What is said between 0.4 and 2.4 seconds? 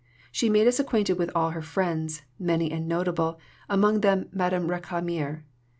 made us acquainted with all her friends,